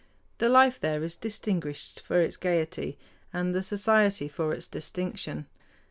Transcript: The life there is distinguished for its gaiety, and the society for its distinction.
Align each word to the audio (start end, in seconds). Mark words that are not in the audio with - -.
The 0.39 0.49
life 0.49 0.79
there 0.79 1.03
is 1.03 1.15
distinguished 1.15 1.99
for 1.99 2.19
its 2.21 2.35
gaiety, 2.35 2.97
and 3.31 3.53
the 3.53 3.61
society 3.61 4.27
for 4.27 4.51
its 4.51 4.65
distinction. 4.65 5.45